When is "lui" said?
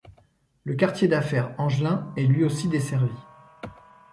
2.25-2.43